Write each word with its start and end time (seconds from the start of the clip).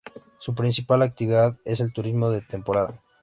Su 0.39 0.55
principal 0.55 1.03
actividad 1.03 1.59
es 1.63 1.79
el 1.79 1.93
turismo 1.93 2.31
de 2.31 2.41
temporada. 2.41 2.99